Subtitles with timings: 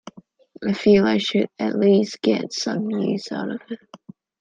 [0.67, 3.77] I feel I should at least get some use out of it.